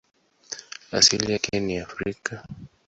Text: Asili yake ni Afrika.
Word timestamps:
Asili 0.91 1.31
yake 1.31 1.59
ni 1.59 1.77
Afrika. 1.79 2.43